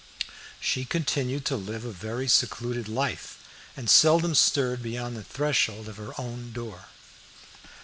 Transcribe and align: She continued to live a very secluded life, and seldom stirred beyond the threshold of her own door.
She 0.59 0.83
continued 0.83 1.45
to 1.45 1.55
live 1.55 1.85
a 1.85 1.91
very 1.91 2.27
secluded 2.27 2.87
life, 2.87 3.37
and 3.77 3.87
seldom 3.87 4.33
stirred 4.33 4.81
beyond 4.81 5.15
the 5.15 5.23
threshold 5.23 5.87
of 5.87 5.97
her 5.97 6.19
own 6.19 6.51
door. 6.53 6.85